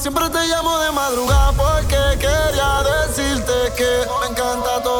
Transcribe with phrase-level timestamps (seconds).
[0.00, 4.97] Siempre te llamo de madrugada porque quería decirte que me encanta todo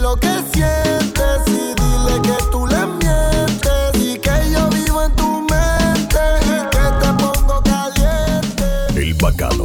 [0.00, 5.40] lo que sientes y dile que tú le mientes y que yo vivo en tu
[5.42, 8.64] mente y que te pongo caliente.
[8.96, 9.64] El bacano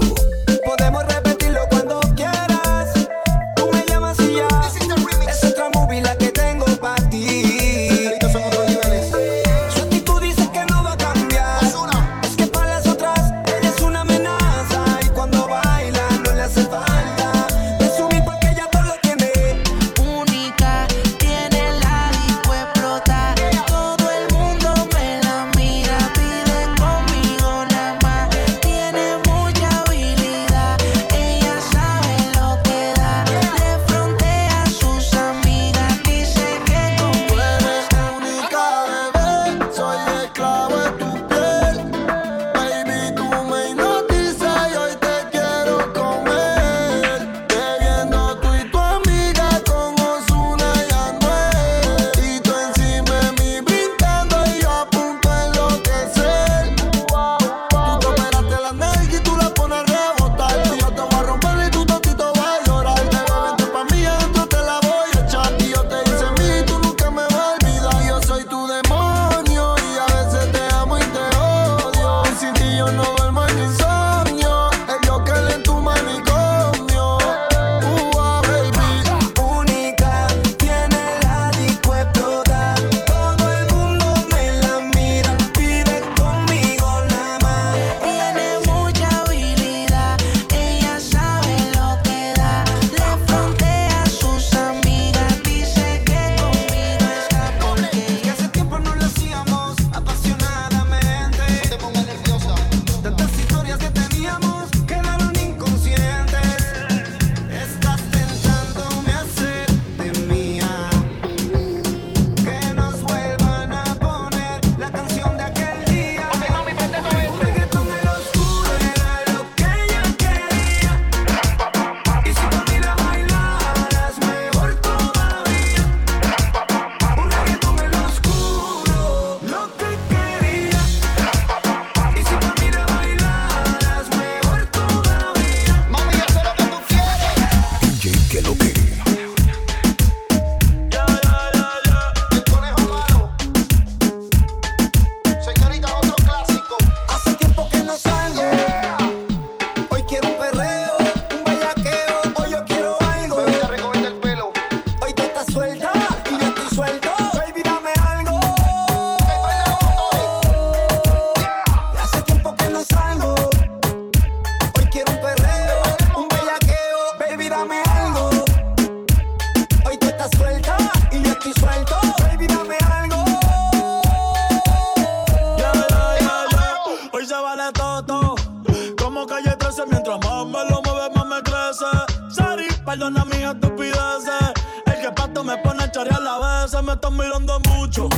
[182.98, 184.54] Perdona mis estupideces.
[184.88, 186.84] El que pato me pone a charear la vez.
[186.84, 188.10] Me están mirando mucho.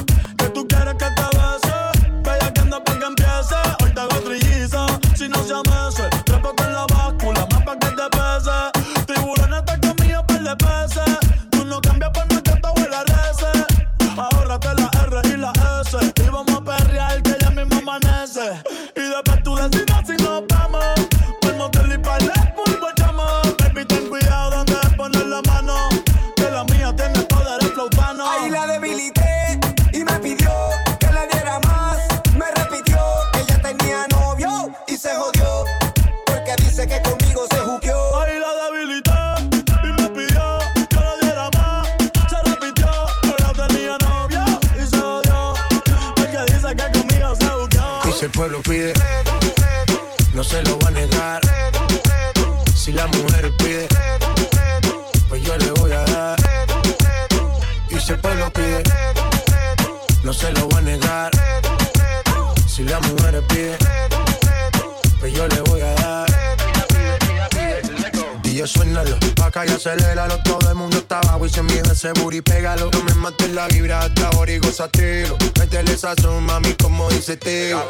[68.70, 69.18] suénalo.
[69.44, 72.90] Acá y aceléralo, todo el mundo está abajo y se mide ese booty, pégalo.
[72.92, 75.38] No me mates la vibra hasta ahora y gozatelo.
[75.60, 77.84] Métele esa mami, como dice tío.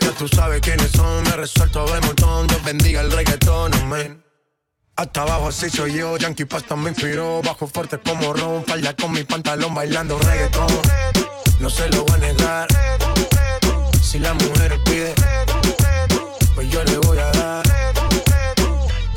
[0.00, 2.46] Ya tú sabes quiénes son, me resuelto de montón.
[2.46, 4.26] Dios bendiga el reggaetón, amén.
[4.98, 9.12] Hasta abajo así soy yo, Yankee Pasta me inspiró Bajo fuerte como Ron, falda con
[9.12, 10.68] mi pantalón bailando reggaetón
[11.60, 12.68] No se lo voy a negar
[14.02, 15.14] Si la mujer pide,
[16.54, 17.35] pues yo le voy a dar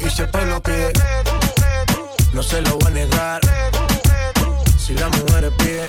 [0.09, 0.91] y siempre lo pide.
[2.33, 3.41] No se lo voy a negar.
[4.77, 5.87] Si la mujer pide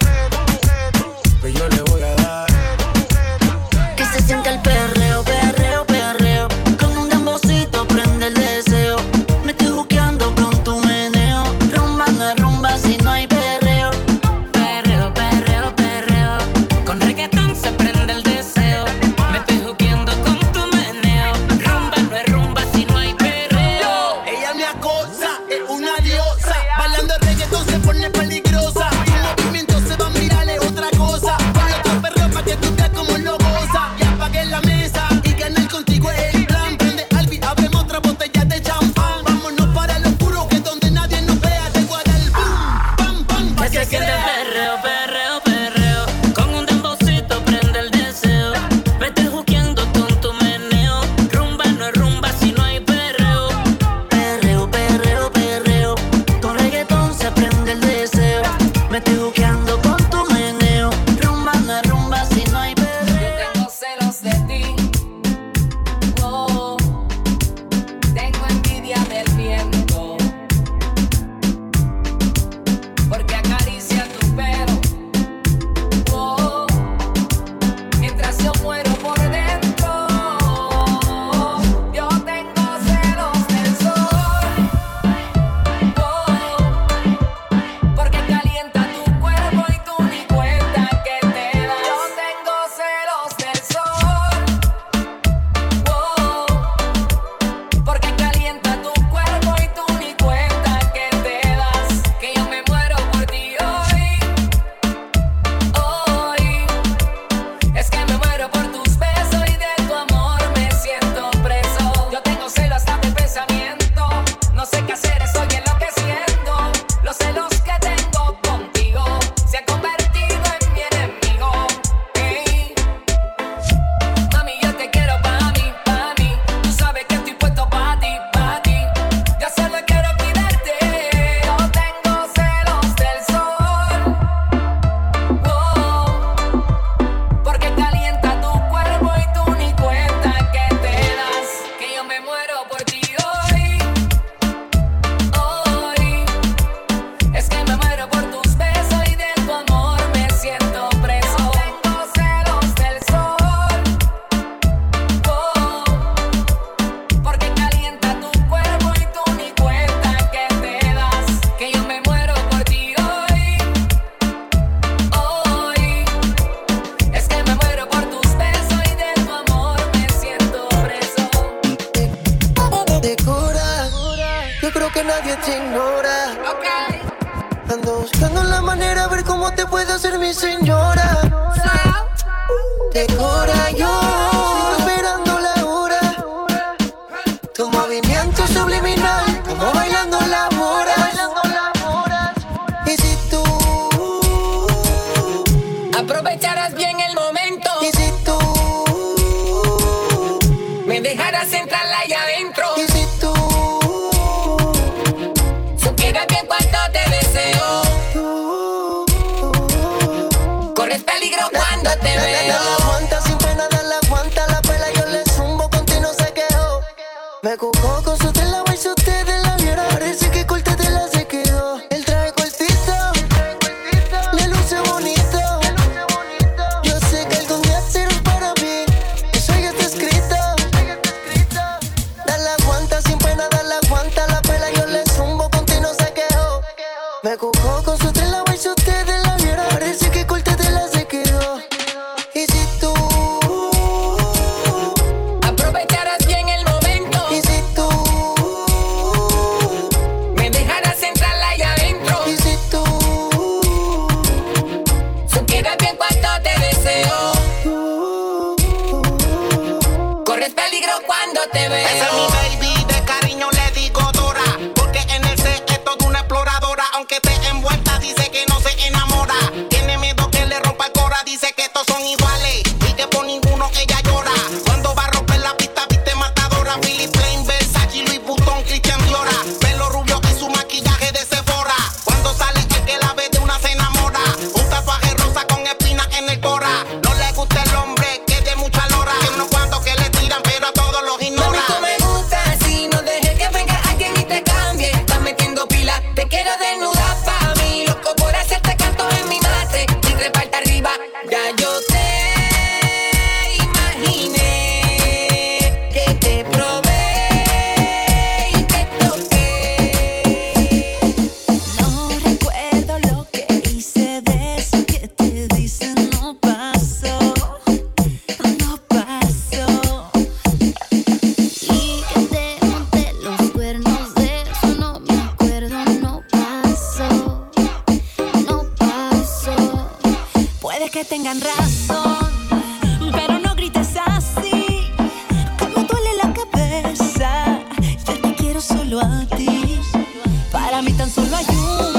[341.49, 341.89] you.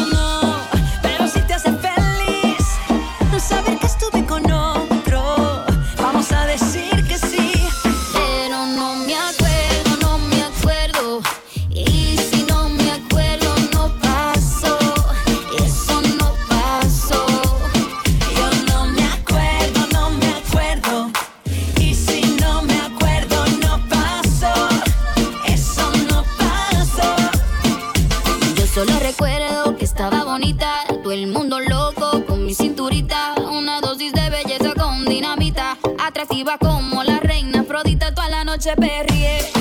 [36.42, 37.62] activa como la reina.
[37.62, 39.61] Afrodita toda la noche perrié.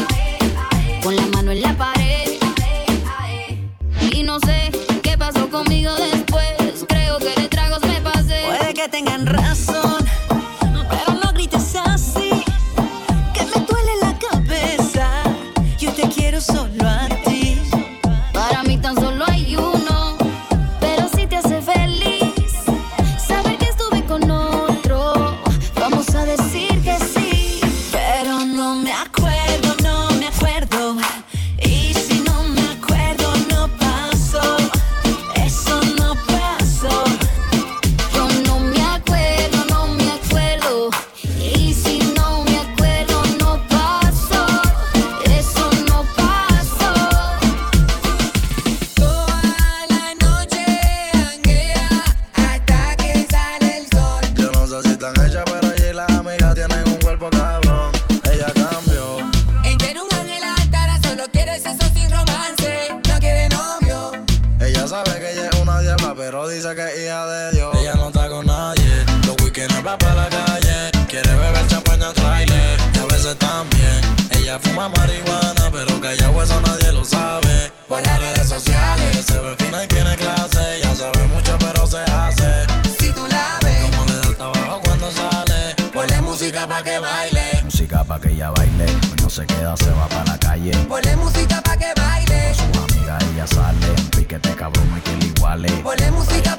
[74.71, 77.73] fuma marihuana, pero callado eso nadie lo sabe.
[77.89, 81.99] Por las redes sociales se ve fina y tiene clase, ya sabe mucho pero se
[81.99, 82.67] hace.
[82.99, 86.99] Si tú la ves, como le da el trabajo cuando sale, ponle música pa' que
[86.99, 87.63] baile.
[87.65, 88.87] Música pa' que ella baile,
[89.23, 90.73] no se queda, se va pa' la calle.
[90.89, 92.55] Ponle música pa' que baile.
[92.57, 95.71] Con su amiga ella sale, un piquete cabrón y que le iguale.
[95.83, 96.57] Ponle música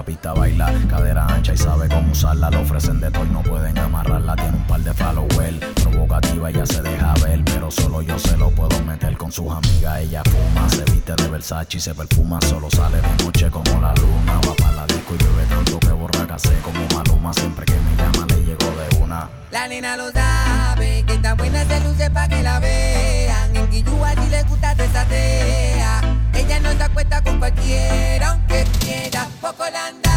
[0.00, 2.50] la pista baila, cadera ancha y sabe cómo usarla.
[2.50, 4.34] Lo ofrecen de todo y no pueden amarrarla.
[4.34, 7.44] Tiene un par de followers, provocativa, ella se deja ver.
[7.44, 10.00] Pero solo yo se lo puedo meter con sus amigas.
[10.00, 12.40] Ella fuma, se viste de Versace y se perfuma.
[12.40, 14.40] Solo sale de noche como la luna.
[14.48, 17.34] Va para la disco y llueve tanto que borraca sé como maluma.
[17.34, 19.28] Siempre que me llama le llego de una.
[19.50, 23.54] La nena lo sabe, que tan buena se luce pa' que la vean.
[23.54, 26.19] En Quillú allí le gusta desatea.
[26.34, 29.26] Ella no da cuenta con cualquiera, aunque quiera.
[29.40, 30.09] Poco la anda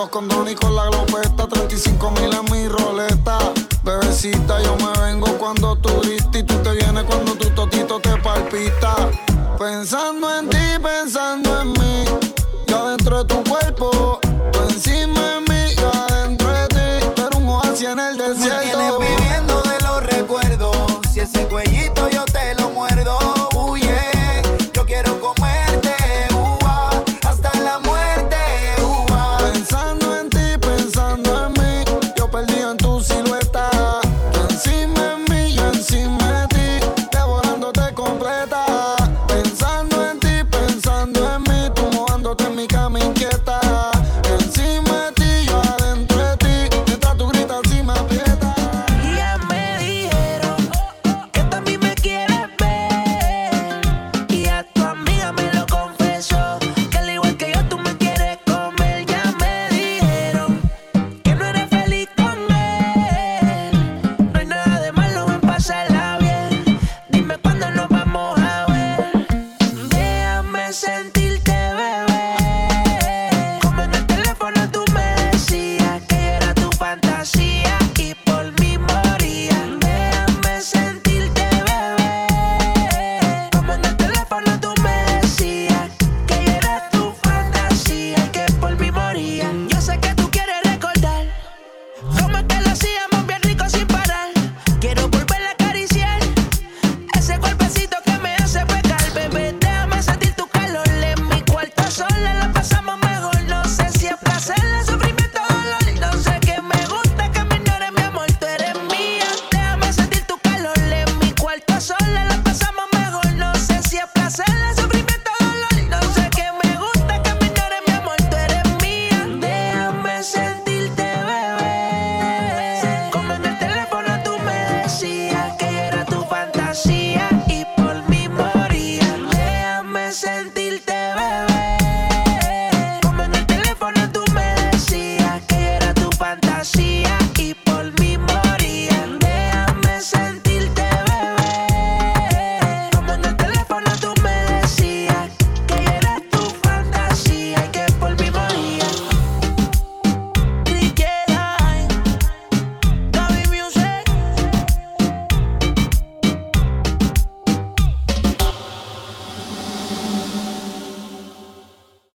[0.00, 3.38] Los condones con la glopeta, 35 mil en mi roleta.
[3.84, 8.16] Bebecita, yo me vengo cuando tú diste y tú te vienes cuando tu totito te
[8.16, 8.96] palpita.
[9.58, 12.04] Pensando en ti, pensando en mí,
[12.66, 13.49] ya dentro de tu